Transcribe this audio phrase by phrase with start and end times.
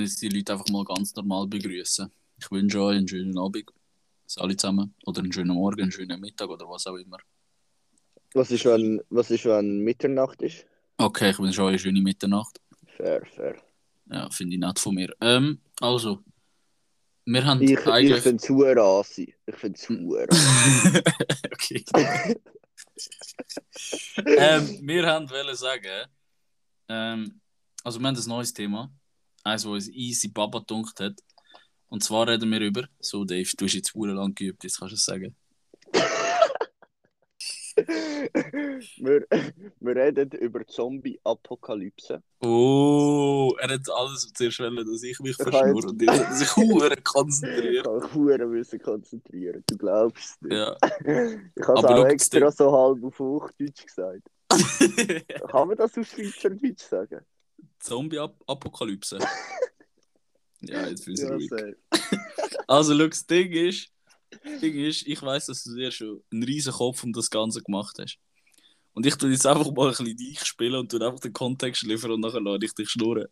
[0.00, 2.10] jetzt die Leute einfach mal ganz normal begrüßen.
[2.38, 3.70] Ich wünsche euch einen schönen Abend.
[4.36, 4.94] Alle zusammen.
[5.04, 7.18] Oder einen schönen Morgen, einen schönen Mittag oder was auch immer.
[8.34, 10.66] Was ist, wenn, was ist, wenn Mitternacht ist?
[10.98, 12.60] Okay, ich wünsche euch eine schöne Mitternacht.
[12.96, 13.56] Fair, fair.
[14.10, 15.14] Ja, finde ich nett von mir.
[15.20, 16.22] Ähm, also,
[17.24, 18.22] wir haben Ich, ich eigentlich.
[18.22, 19.34] finde es assi.
[19.46, 20.26] Ich finde es hure.
[21.52, 21.84] okay.
[24.26, 26.06] ähm, wir haben wollen sagen,
[26.88, 27.40] ähm,
[27.82, 28.90] also wir haben ein neues Thema,
[29.46, 31.14] eins, das uns easy Baba gedunkt hat.
[31.88, 34.96] Und zwar reden wir über, so Dave, du hast jetzt lang geübt, jetzt kannst du
[34.96, 35.36] es sagen.
[37.76, 39.26] wir,
[39.80, 42.22] wir reden über Zombie-Apokalypse.
[42.40, 46.34] Oh, er hat alles zuerst wollen, dass ich mich Ich verschnurre und jetzt hat er
[46.34, 49.62] sich hure Ich kann mich hure müssen konzentrieren.
[49.66, 50.54] Du glaubst nicht.
[50.54, 50.76] Ja.
[51.54, 54.22] Ich habe auch extra so halb auf Hochdeutsch gesagt.
[55.50, 57.20] Kann man das auf Schweizerdeutsch sagen?
[57.80, 59.18] Zombie-Apokalypse.
[60.60, 61.50] ja, jetzt fühlst du Ja, ruhig.
[62.68, 63.92] Also, schau, das Ding ist,
[64.30, 67.62] das Ding ist, ich weiß, dass du dir schon einen riesen Kopf um das Ganze
[67.62, 68.18] gemacht hast.
[68.92, 71.82] Und ich tue jetzt einfach mal ein bisschen dich spielen und tue einfach den Kontext
[71.82, 73.28] liefern und nachher lasse ich dich schnurren.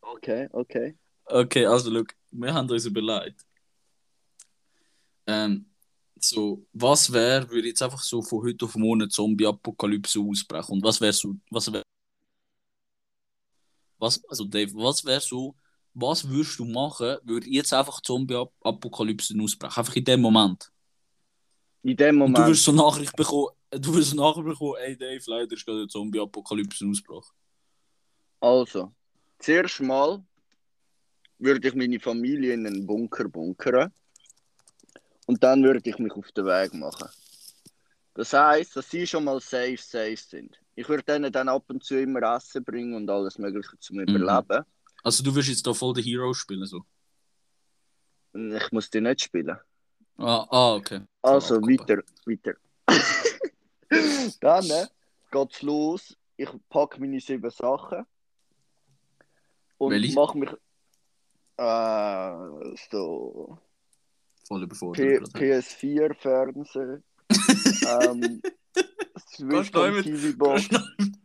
[0.00, 0.96] Okay, okay.
[1.24, 3.44] Okay, also schau, wir haben uns überlegt.
[5.26, 5.66] Ähm,
[6.18, 10.72] so, was wäre, würde jetzt einfach so von heute auf morgen Zombie-Apokalypse ausbrechen?
[10.72, 11.84] Und was wäre so, was wäre,
[14.00, 15.54] was, also Dave, was wäre so,
[15.94, 19.76] was würdest du machen, würde jetzt einfach Zombie-Apokalypse ausbrechen?
[19.78, 20.72] Einfach in dem Moment.
[21.82, 22.46] In dem Und du Moment.
[22.46, 26.86] wirst so Nachricht bekommen, du wirst Nachricht bekommen, ey Dave, leider ist gerade eine Zombie-Apokalypse
[26.86, 27.34] ausgebrochen.
[28.40, 28.94] Also,
[29.38, 30.22] zuerst mal
[31.38, 33.92] würde ich meine Familie in einen Bunker bunkern.
[35.26, 37.08] Und dann würde ich mich auf den Weg machen.
[38.14, 40.59] Das heisst, dass sie schon mal safe, safe sind.
[40.74, 44.16] Ich würde ihnen dann ab und zu immer Essen bringen und alles Mögliche zum Mhm.
[44.16, 44.64] Überleben.
[45.02, 46.84] Also du wirst jetzt da voll den Hero spielen, so.
[48.32, 49.58] Ich muss die nicht spielen.
[50.16, 51.00] Ah, ah okay.
[51.22, 51.98] Also, Abgruppe.
[51.98, 52.54] weiter, weiter.
[54.40, 54.86] dann äh,
[55.30, 56.16] geht's los.
[56.36, 58.06] Ich packe meine sieben Sachen.
[59.78, 60.50] Und mache mich.
[61.56, 63.58] Äh, so.
[64.46, 65.32] Voll überfordert.
[65.32, 65.60] P gerade.
[65.60, 67.02] PS4 Fernseher.
[68.10, 68.42] ähm,
[69.38, 70.68] Gehst du noch mit- TV Box.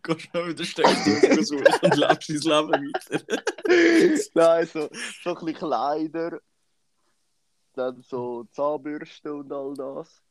[0.03, 4.27] Gehst du- Steckdose suchen und lebst dein Leben weiter.
[4.35, 4.89] Nein, so,
[5.23, 6.39] so ein bisschen Kleider.
[7.73, 10.21] Dann so Zahnbürste und all das.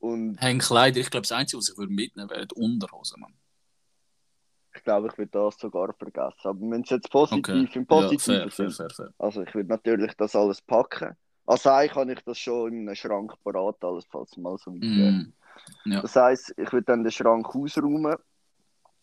[0.00, 3.34] Und Hängen Kleider, ich glaube, das Einzige, was ich würde mitnehmen wäre die Unterhose, Mann.
[4.74, 6.36] ich glaube, ich würde das sogar vergessen.
[6.44, 7.68] Aber wenn es jetzt positiv Okay.
[7.72, 9.14] im Ja, Positiven fair, fair, sind, fair, fair.
[9.18, 11.16] also ich würde natürlich das alles packen.
[11.46, 14.80] Also eigentlich kann ich das schon in einem Schrank parat, alles falls mal so weit.
[14.82, 15.32] Mm.
[15.84, 16.02] Ja.
[16.02, 18.16] Das heisst, ich würde dann den Schrank ausräumen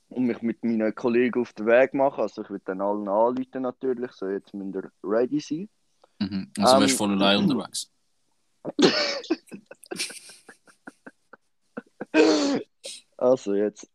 [0.10, 2.22] und mich mit meinen Kollegen auf den Weg machen.
[2.22, 5.70] Also ich würde dann allen anrufen natürlich, so jetzt müsst ihr ready sein.
[6.20, 6.52] Mhm.
[6.58, 7.92] Also wärst du Ähm, voll allein unterwegs.
[13.18, 13.90] Also jetzt,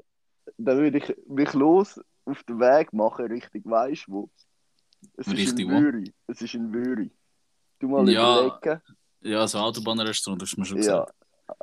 [0.57, 4.31] dann würde ich mich los auf den Weg machen, Richtung weisst wo?
[5.17, 5.81] Es ist Richtig in wo?
[5.81, 6.13] Würi.
[6.27, 7.11] Es ist in Würi.
[7.79, 8.83] Du mal Ja, überlegen.
[9.23, 11.07] Ja, so Autobahnrestaurant, das hast du mir schon Ja.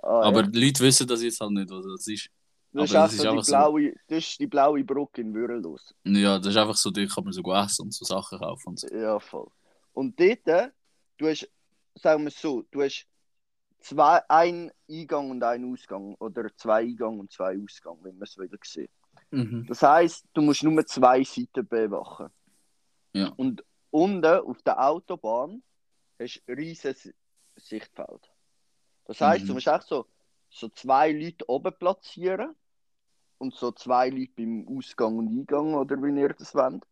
[0.01, 0.47] Ah, Aber ja.
[0.47, 2.29] die Leute wissen das jetzt halt nicht, was das ist.
[2.73, 5.93] Das ist, aber das ist die so- blaue, das ist die blaue Brücke in Würelos.
[6.03, 8.79] Ja, das ist einfach so, dort kann man so essen und so Sachen kaufen und
[8.79, 8.87] so.
[8.93, 9.47] Ja, voll.
[9.93, 10.69] Und dort, äh,
[11.17, 11.49] du hast,
[11.95, 13.07] sagen wir es so, du hast
[13.79, 16.15] zwei, ein Eingang und ein Ausgang.
[16.19, 18.91] Oder zwei Eingang und zwei Ausgang, wenn man es wieder sieht.
[19.31, 19.65] Mhm.
[19.67, 22.27] Das heisst, du musst nur zwei Seiten bewachen.
[23.13, 23.29] Ja.
[23.37, 25.63] Und unten auf der Autobahn
[26.19, 27.09] hast du ein riesiges
[27.55, 28.29] Sichtfeld.
[29.07, 29.47] Das heisst, Mhm.
[29.47, 30.05] du musst echt so,
[30.49, 32.55] so zwei Leute oben platzieren
[33.37, 36.83] und so zwei Leute beim Ausgang und Eingang oder wie ihr das wollt.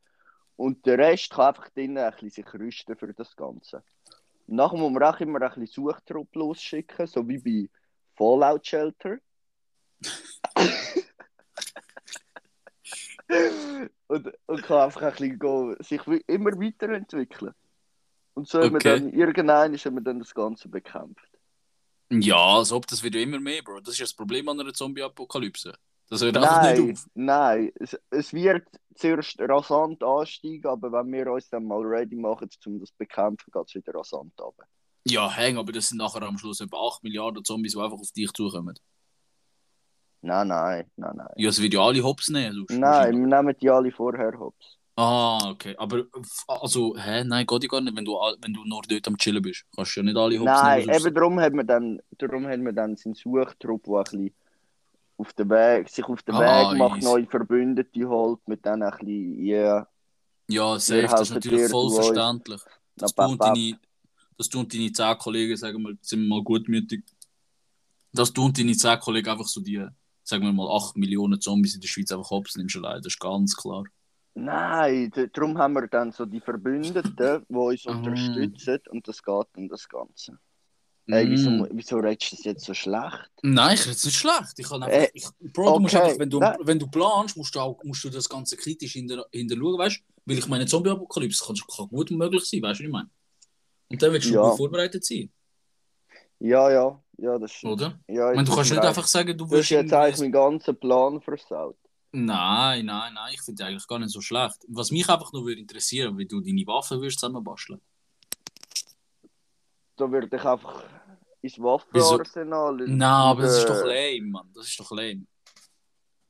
[0.58, 3.84] Und der Rest kann einfach drinnen ein bisschen sich rüsten für das Ganze.
[4.48, 7.70] Und nachher muss man auch immer ein bisschen Suchtrupp losschicken, so wie bei
[8.16, 9.18] Fallout Shelter.
[14.08, 17.54] und, und kann einfach ein bisschen go, sich immer weiterentwickeln.
[18.36, 19.00] Und so haben wir Okay.
[19.00, 21.35] dann, irgendwann haben wir dann das Ganze bekämpft.
[22.10, 23.80] Ja, als ob das wird immer mehr, Bro.
[23.80, 25.74] Das ist ja das Problem an einer Zombie-Apokalypse.
[26.10, 27.06] Das hört einfach nicht Nein, auf.
[27.16, 27.72] nein.
[27.80, 32.80] Es, es wird zuerst rasant ansteigen, aber wenn wir uns dann mal ready machen, um
[32.80, 34.54] das zu bekämpfen, geht es wieder rasant ab.
[35.08, 38.12] Ja, häng, aber das sind nachher am Schluss etwa 8 Milliarden Zombies, die einfach auf
[38.12, 38.76] dich zukommen.
[40.22, 41.28] Nein, nein, nein, nein.
[41.38, 42.66] Ja, es wird ja alle Hops nehmen.
[42.68, 44.78] sonst Nein, wir nehmen die alle vorher hops.
[44.98, 45.76] Ah, okay.
[45.78, 46.06] Aber,
[46.48, 49.42] also, hä, nein, geht ja gar nicht, wenn du, wenn du nur dort am Chillen
[49.42, 49.66] bist.
[49.76, 50.90] Kannst du ja nicht alle Hops Nein, nehmen.
[50.90, 54.36] eben darum haben wir dann, darum haben wir dann seinen Suchtrupp, der ein bisschen
[55.18, 57.06] auf den Weg, sich auf den Ah, Weg macht, easy.
[57.06, 59.88] neue Verbündete holt, mit denen ein bisschen, ja,
[60.48, 62.62] Ja, safe, das ist natürlich dir, voll verständlich.
[62.96, 63.54] Na, bap, bap.
[63.56, 63.80] deine,
[64.38, 67.04] dass du und deine zehn Kollegen, sagen wir, sind wir mal gutmütig,
[68.14, 69.86] dass du und deine zehn Kollegen einfach so die,
[70.24, 73.20] sagen wir mal, 8 Millionen Zombies in der Schweiz einfach hops nimmst allein, das ist
[73.20, 73.84] ganz klar.
[74.38, 77.92] Nein, darum haben wir dann so die Verbündeten, die uns Ah.
[77.92, 80.38] unterstützen und das geht um das Ganze.
[81.08, 81.70] Ey, wieso, Mm.
[81.72, 83.30] wieso redest du das jetzt so schlecht?
[83.44, 84.54] Nein, ich rede es nicht schlecht.
[84.58, 86.58] Ich kann einfach, Äh, ich, Bro, du musst okay, einfach, wenn du, nein.
[86.62, 90.04] wenn du planst, musst du, auch, musst du das Ganze kritisch hinter, hinterschauen, weißt du?
[90.26, 93.10] Weil ich meine, Zombie-Apokalypse kann, kann gut möglich sein, weißt du, was ich meine?
[93.90, 94.50] Und dann willst du Ja.
[94.50, 95.32] gut vorbereitet sein,
[96.40, 97.74] Ja, ja, ja, das stimmt.
[97.74, 98.00] oder?
[98.08, 100.32] Ja, Ich meine, du kannst nicht einfach sagen, du Du hast willst jetzt eigentlich meinen
[100.32, 101.78] ganzen Plan versaut.
[102.18, 104.56] Nein, nein, nein, ich finde eigentlich gar nicht so schlecht.
[104.70, 107.82] Was mich einfach nur würde interessieren, wie du deine Waffen würdest zusammenbasteln.
[109.98, 110.84] Da würde ich einfach
[111.42, 112.76] ins Waffenarsenal.
[112.88, 114.50] Nein, aber das ist äh, doch lame, Mann.
[114.54, 115.26] Das ist doch lame.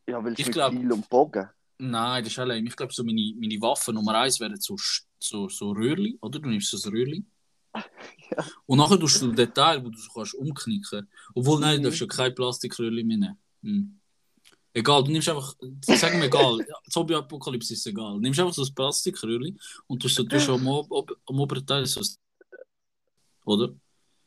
[0.08, 1.50] Ja, weil Ich es mit glaub- Pfeil und Bogen.
[1.78, 2.68] Nein, das ist auch lame.
[2.68, 4.76] Ich glaube, so meine, meine Waffen Nummer eins wären so,
[5.20, 6.40] so, so Röhrli, oder?
[6.40, 7.24] Du nimmst so ein Röhrli.
[8.32, 8.44] Ja.
[8.66, 11.08] Und nachher tust du den Teil, wo du so kannst umknicken.
[11.36, 11.84] Obwohl, nein, Mhm.
[11.84, 13.38] du darfst ja kein Plastikröhrli mehr nehmen.
[13.62, 14.00] Hm.
[14.78, 18.16] Egal, du nimmst einfach, sag mir egal, Zombie-Apokalypse ist egal.
[18.16, 19.56] Du nimmst einfach so ein Plastikröhrli
[19.88, 22.02] und du so, tust am, Ob am oberen Teil so,
[23.46, 23.74] oder?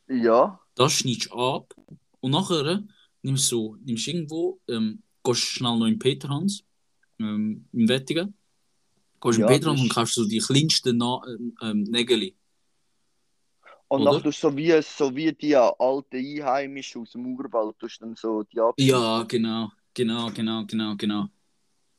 [0.08, 1.74] Ja, Das schneidest du ab
[2.20, 2.82] und nachher
[3.22, 6.64] nimmst du nimmst irgendwo, ähm, gehst schnell noch in Peterhans,
[7.18, 8.34] ähm, im Wettigen,
[9.20, 12.32] gehst Ja, in Peterhans und kaufst so die kleinsten Na ähm, ähm, Nägel.
[13.88, 14.12] und Oder?
[14.12, 18.16] dann tust du so wie, so wie die alten Einheimischen aus dem Urwald, tust dann
[18.16, 18.74] so die ab.
[18.78, 21.22] Ja, genau, genau, genau, genau, genau.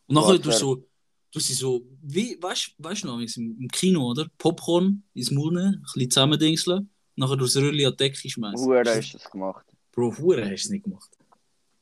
[0.07, 0.87] Und nachher tust du so,
[1.31, 4.27] du sie so, wie, weißt du noch, im, Kino, oder?
[4.37, 8.65] Popcorn ins Mund ein bisschen zusammendingseln, nachher durchs Röhrli an die Decke schmeißen.
[8.65, 9.65] Hure hast du das gemacht.
[9.91, 11.09] Bro, Hure hast du es nicht gemacht.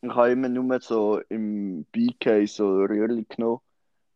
[0.02, 3.60] Ich habe immer nur so im BK so Röhrli genommen.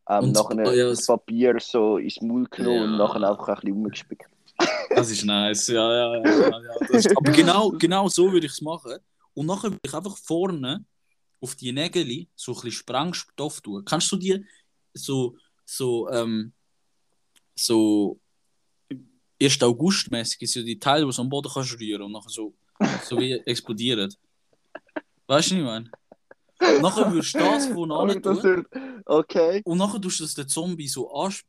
[0.08, 2.84] Ähm, Und das- nachher oh ja, das das- Papier so ins Maul genommen Ja.
[2.84, 4.26] und nachher einfach ein bisschen rumgespickt.
[4.94, 6.22] Das ist nice, ja, ja, ja.
[6.26, 6.74] ja, ja.
[6.80, 8.92] Das ist, aber genau, genau so würde ich es machen.
[9.34, 10.84] Und nachher würde ich einfach vorne
[11.42, 13.84] auf die Nägel so ein bisschen Sprengstoff tun.
[13.84, 14.44] Kannst du die
[14.94, 16.52] so, so, ähm,
[17.54, 18.18] so
[19.42, 19.60] 1.
[19.62, 22.54] August mäßig ja die Teile, die du am Boden kannst rühren und nachher so,
[23.04, 24.14] so wie explodieren.
[25.26, 25.90] Weißt du, was ich meine?
[26.80, 28.66] Nachher würdest du das von an das tun.
[29.04, 29.62] Okay.
[29.64, 31.42] und nachher tust du das den Zombie so, ans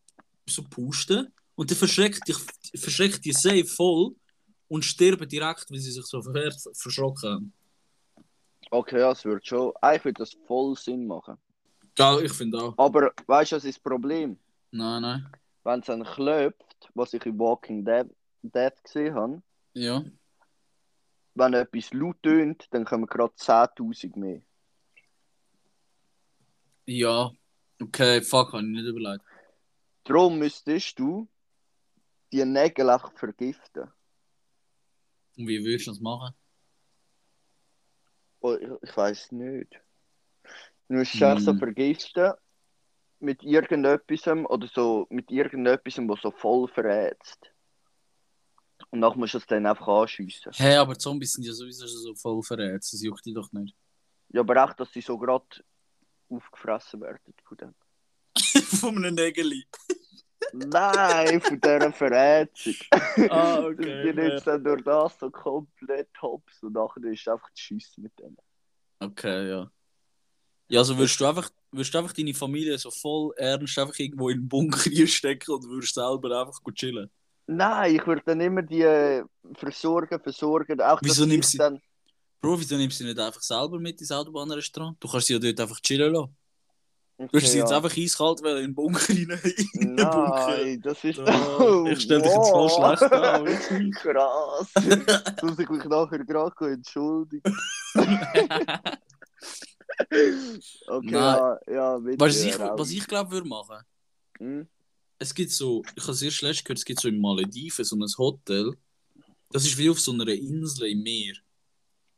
[0.49, 2.37] so pusten und der verschreckt dich,
[2.75, 4.15] verschreckt dich safe voll
[4.67, 7.53] und sterben direkt, weil sie sich so ver verschrocken haben.
[8.73, 9.71] Okay, ja, es wird schon.
[9.81, 11.37] Eigentlich würde das voll Sinn machen.
[11.95, 12.77] Geil, ich finde auch.
[12.77, 14.39] Aber weißt du, was ist das Problem?
[14.71, 15.31] Nein, nein.
[15.63, 18.07] Wenn es dann klopft, was ich in Walking Dead,
[18.41, 19.43] Dead gesehen habe,
[19.73, 20.03] Ja.
[21.35, 24.41] wenn etwas laut tönt, dann kommen gerade 10.000 mehr.
[26.87, 27.31] Ja.
[27.79, 29.23] Okay, fuck, habe ich nicht überlegt.
[30.05, 31.27] Darum müsstest du
[32.31, 33.91] die Nägel einfach vergiften.
[35.37, 36.33] Und wie würdest du das machen?
[38.43, 39.79] Oh, ich, weiß nicht.
[40.89, 41.59] Du musst es einfach so Hm.
[41.59, 42.33] vergiften
[43.19, 47.39] mit irgendetwas oder so mit irgendetwas, was so voll verätzt.
[48.89, 50.51] Und dann musst du es dann einfach anschiessen.
[50.51, 52.81] Hä, hey, aber Zombies sind ja sowieso schon so voll verrät.
[52.81, 53.77] Das juckt die doch nicht.
[54.27, 55.45] Ja, aber echt, dass sie so gerade
[56.27, 57.75] aufgefressen werden von dem.
[58.81, 59.65] Von einem Nägeli.
[60.53, 62.75] Nein, von dieser Verätzung.
[63.29, 64.13] Ah, Die okay.
[64.31, 68.37] jetzt dann durch das so komplett hops und nachher ist einfach zu schiessen mit denen.
[68.99, 69.71] Okay, ja.
[70.69, 74.29] Ja, also würdest du einfach, würdest du einfach deine Familie so voll ernst einfach irgendwo
[74.29, 77.09] in den Bunker stecken und würdest selber einfach gut chillen?
[77.47, 79.23] Nein, ich würde dann immer die äh,
[79.55, 80.79] versorgen, versorgen.
[80.81, 81.81] Auch Wieso nimmst du- dann.
[82.39, 84.97] Bro, wieso nimmst du nicht einfach selber mit ins Autobahnrestaurant?
[84.99, 86.35] Du kannst sie ja dort einfach chillen lassen.
[87.17, 87.77] Du Okay, hast sie jetzt ja.
[87.77, 89.17] einfach eiskalt weil in den Bunker rein.
[89.73, 90.57] In den Bunker.
[90.57, 91.19] Nein, das ist.
[91.19, 93.95] Oh, ich stell dich jetzt voll schlecht an, wirklich.
[93.95, 94.71] Krass.
[95.27, 97.55] Jetzt muss ich mich nachher gerade entschuldigen.
[100.87, 101.13] Okay, Nein.
[101.13, 103.77] ja, ja, Was ich, was ich glaube, würde machen,
[104.39, 104.67] Hm?
[105.19, 107.95] es gibt so, ich habe es erst letztens gehört, es gibt so in Malediven so
[107.95, 108.73] ein Hotel,
[109.51, 111.35] das ist wie auf so einer Insel im Meer.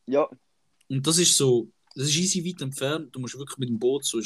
[0.07, 0.27] Ja,
[0.89, 3.13] Und das ist so, das ist easy weit entfernt.
[3.13, 4.19] Du musst wirklich mit dem Boot so,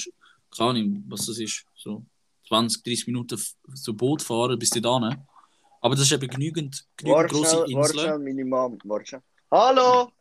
[0.56, 2.04] keine Ahnung, was das ist, so
[2.48, 3.40] 20, 30 Minuten
[3.74, 5.00] so Boot fahren bis du da.
[5.82, 8.78] Aber das ist eben genügend, genügend große warte schnell, meine Mom.
[8.84, 9.22] Warte.
[9.52, 10.12] Hallo!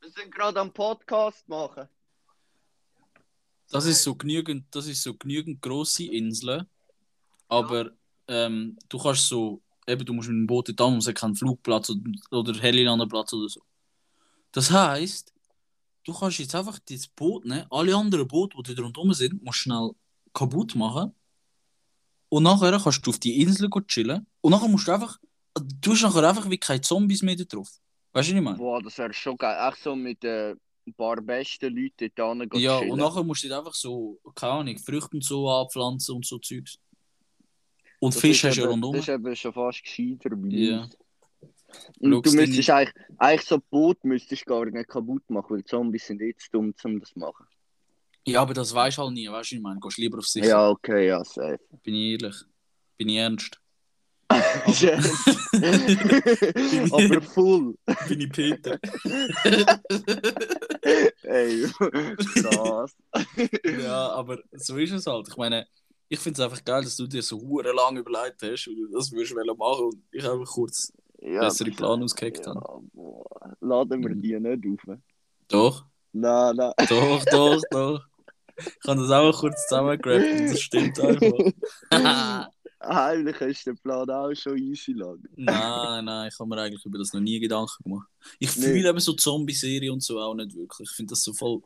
[0.00, 1.88] Wir sind gerade am Podcast machen.
[3.70, 6.66] Das ist so genügend, das ist so genügend große Inseln.
[7.48, 7.90] Aber
[8.28, 12.02] ähm, du kannst so, eben, du musst mit dem Boot da, muss keinen Flugplatz oder,
[12.30, 13.60] oder Helilanderplatz oder so.
[14.52, 15.33] Das heißt,
[16.04, 19.58] du kannst jetzt einfach das Boot nehmen, alle anderen Boote, die da rundherum sind, musst
[19.60, 19.90] schnell
[20.32, 21.12] kaputt machen
[22.28, 25.18] und nachher kannst du auf die Insel chillen und nachher musst du einfach,
[25.54, 27.68] du hast nachher einfach wie keine Zombies mehr da drauf.
[28.12, 28.58] Weißt du, was ich meine?
[28.58, 29.68] Boah, das wäre schon geil.
[29.72, 30.54] Echt so mit äh,
[30.86, 32.92] ein paar besten Leuten dort hin Ja, chillen.
[32.92, 36.78] und nachher musst du einfach so, keine Ahnung, Früchte und so anpflanzen und so Zeugs.
[38.00, 38.92] Und Das Fisch hast du ja rundum.
[38.92, 40.82] Das ist eben schon fast gescheiter Ja.
[40.82, 40.96] uns.
[42.00, 46.06] Und du müsstest eigentlich, eigentlich so Boot müsstest gar nicht kaputt machen, weil die Zombies
[46.06, 47.46] sind jetzt dumm, um das zu machen.
[48.26, 49.78] Ja, aber das weißt du halt nie, weißt du, ich meine?
[49.80, 50.46] Gehst lieber auf sicher.
[50.46, 51.60] Ja, okay, ja, safe.
[51.82, 52.36] Bin ich ehrlich.
[52.96, 53.60] Bin ich ernst.
[56.90, 57.76] Aber full.
[58.08, 58.78] Bin ich Peter.
[61.22, 61.66] Ey,
[62.42, 62.96] krass.
[63.64, 65.28] ja, aber so ist es halt.
[65.28, 65.66] Ich meine,
[66.08, 68.88] ich finde es einfach geil, dass du dir so hure lang überlegt hast, wie du
[68.92, 70.92] das würdest machen und ich einfach kurz
[71.24, 72.82] Ja, bessere Plan ausgehackt ja, habe.
[72.92, 73.24] boah.
[73.60, 74.98] Laden wir die nicht auf.
[75.48, 76.72] Doch, Nein, nein.
[76.88, 78.04] doch, doch, doch.
[78.56, 81.32] Ich habe das auch kurz zusammengerappt und das stimmt einfach.
[82.86, 85.18] Heimlich hast du den Plan auch schon easy lang.
[85.36, 88.06] nein, nein, ich habe mir eigentlich über das noch nie Gedanken gemacht.
[88.38, 88.62] Ich Nee.
[88.66, 90.88] fühle eben so Zombie-Serie und so auch nicht wirklich.
[90.90, 91.62] Ich finde das so voll.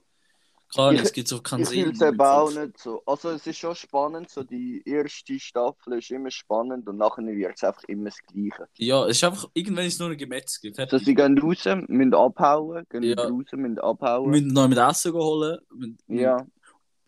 [0.71, 1.91] Klar, Ich- es gibt so keinen Ich Sinn.
[1.93, 3.03] es eben auch nicht so.
[3.07, 7.57] Also es ist schon spannend, so die erste Staffel ist immer spannend und nachher wird
[7.57, 8.69] es einfach immer das Gleiche.
[8.77, 10.69] Ja, es ist einfach, irgendwann ist es nur ein Gemetzge.
[10.69, 11.05] So, Fertig.
[11.07, 13.17] sie gehen raus, müssen abhauen, gehen Ja.
[13.23, 14.31] raus, müssen abhauen.
[14.31, 15.59] müssen noch mit Essen holen.
[15.71, 16.47] Wir- Ja,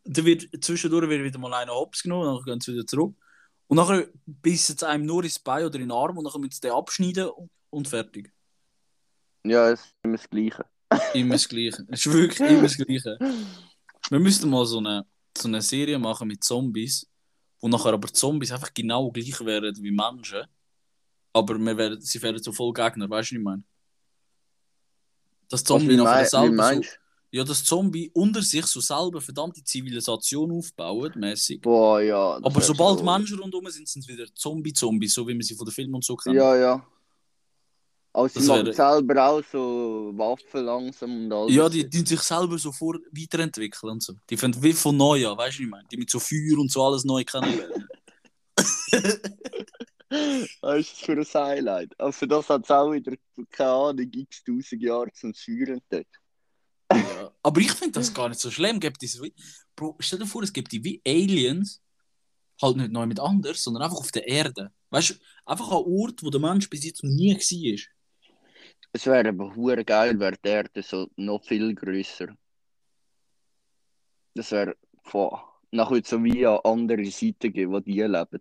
[0.05, 3.15] Dann wird, zwischendurch wird wieder mal einer hops genommen, dann gehen sie wieder zurück.
[3.67, 6.53] Und nachher bissen sie einem nur ins Bein oder in den Arm und dann müssen
[6.55, 7.29] sie den abschneiden
[7.69, 8.33] und fertig.
[9.45, 10.65] ja, es ist immer das Gleiche.
[11.15, 11.85] Immer das Gleiche.
[11.89, 13.19] Es ist wirklich immer das Gleiche.
[14.09, 15.07] Wir müssten mal so eine,
[15.37, 17.07] so eine Serie machen mit Zombies,
[17.61, 20.43] wo nachher aber Zombies einfach genau gleich wären wie Menschen.
[21.33, 23.63] Aber wir werden, sie wären so voll Gegner, weißt du, was ich meine?
[25.49, 26.83] Das Was, Zombie nachher selber so,
[27.33, 31.61] Ja, dass Zombie unter sich so selber verdammte Zivilisation aufbauen, mäßig.
[31.61, 32.37] Boah, ja.
[32.41, 35.55] das Aber sobald so- Menschen rundherum sind, sind es wieder Zombie-Zombies, so wie man sie
[35.55, 36.35] von den Filmen und so kennt.
[36.37, 36.85] Ja, ja.
[38.23, 41.55] Also sie machen selber auch so Waffen langsam und alles.
[41.55, 44.15] Ja, die, die sich selber so vor weiterentwickeln und so.
[44.29, 45.87] Die fangen wie von neu an, weißt du, ich meine?
[45.91, 47.89] Die mit so Feuer und so alles neu kennenlernen.
[50.61, 51.99] Was ist das für ein Highlight?
[52.01, 53.13] Also das hat es auch wieder,
[53.51, 56.07] keine Ahnung, x tausend Jahre zum Führen dort.
[56.93, 57.33] ja.
[57.43, 58.81] Aber ich finde das gar nicht so schlimm.
[58.81, 59.33] Gibt es wie,
[59.77, 61.81] Bro, stell dir vor, es gibt die wie Aliens,
[62.61, 64.73] halt nicht neu mit anders, sondern einfach auf der Erde.
[64.91, 65.15] Weißt du,
[65.47, 67.81] einfach an Ort, wo der Mensch bis jetzt noch nie war.
[68.93, 72.37] Es wäre aber hure geil, wäre die Erde so noch viel grösser.
[74.35, 74.77] Das wäre,
[75.11, 75.47] boah.
[75.73, 78.41] Nachher so wie an andere Seiten geben, wo die leben.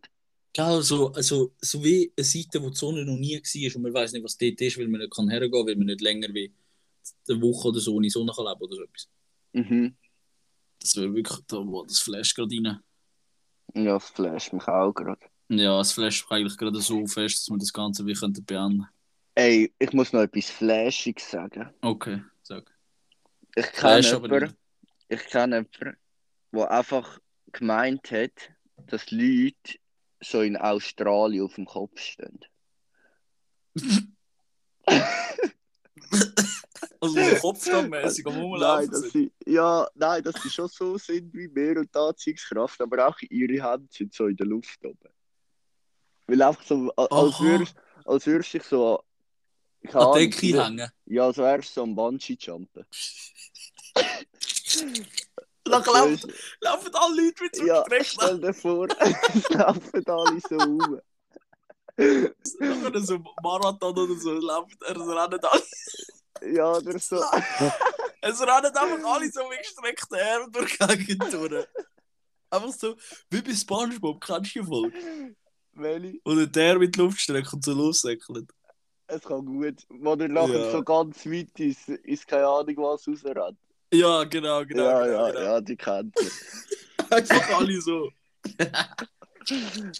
[0.51, 3.93] Gell, so, also, so wie eine Seite, wo die Sonne noch nie war und man
[3.93, 6.33] weiß nicht, was dort ist, weil man nicht kann hergehen kann, weil man nicht länger
[6.33, 6.51] wie
[7.29, 9.07] eine Woche oder so ohne Sonne kann leben oder so etwas.
[9.53, 9.95] Mhm.
[10.79, 12.79] Das wäre wirklich, da, wo das Flash gerade rein.
[13.75, 15.21] Ja, das flasht mich auch gerade.
[15.49, 18.87] Ja, es flasht eigentlich gerade so fest, dass wir das Ganze wie könnten beenden.
[19.39, 21.73] Ey, ich muss noch etwas Flashiges sagen.
[21.79, 22.69] Okay, sag.
[23.55, 24.57] Ich kenne jemanden,
[25.07, 25.97] ich kenne jemanden,
[26.51, 27.19] der einfach
[27.53, 28.33] gemeint hat,
[28.87, 29.79] dass Leute
[30.19, 32.39] so in Australien auf dem Kopf stehen.
[37.01, 39.11] Also so kopfstandmäßig am Nein, Rumlaufen dass sind.
[39.45, 43.17] sie, ja, nein, dass sie schon so sind wie wir und die Anziehungskraft, aber auch
[43.21, 45.09] ihre Hände sind so in der Luft oben.
[46.27, 49.03] Weil einfach so, als würdest als würdest du dich so
[49.93, 50.91] An die Decke wie- hängen.
[51.05, 52.85] Ja, als wärst du so am Bungee-Jumpen.
[55.63, 58.87] Dann laufen, laufen alle Leute mit so Ja, stell dir vor,
[59.49, 61.01] laufen alle so rum.
[62.59, 66.55] Nachher so Marathon oder so, laufen, es rennen alle.
[66.55, 67.21] Ja, oder so.
[68.21, 71.65] Es rennen einfach alle so mit gestreckten Armen durch die Gegend durch.
[72.49, 72.95] Einfach so,
[73.29, 75.35] wie bei Spongebob, kennst du die Folge?
[75.73, 76.19] Welche?
[76.25, 78.49] Oder der mit Luftstrecke und so lossäckelt.
[79.11, 79.85] Es kann gut.
[79.89, 80.71] Wo er nachher Ja.
[80.71, 83.57] so ganz weit ist, ist keine Ahnung was rausrennt.
[83.91, 84.83] Ja, genau, genau.
[84.83, 85.41] ja, genau, ja, genau.
[85.43, 86.31] ja, die kennt ihr.
[87.17, 88.09] Einfach alle so.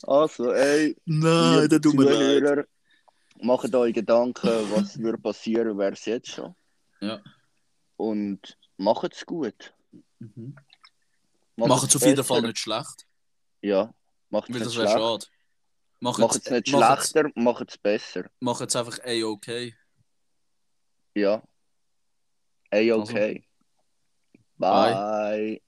[0.04, 2.68] Also, ey, Nein, der tut mir leid.
[3.42, 6.54] Macht euch Gedanken, was würde passieren, wäre es jetzt schon.
[7.00, 7.20] Ja.
[7.98, 9.74] Und macht es gut.
[10.20, 10.56] Mhm.
[11.56, 12.24] Macht es auf jeden.
[12.24, 13.08] Fall nicht schlecht.
[13.62, 13.92] Ja,
[14.30, 15.00] macht es Weil nicht das wäre schlecht.
[15.04, 15.26] schade.
[16.02, 18.30] Macht es nicht macht's- schlechter, macht es besser.
[18.40, 19.74] Macht es einfach A-OK.
[21.16, 21.44] Ja.
[22.72, 23.44] Bye.
[24.58, 25.62] Bye.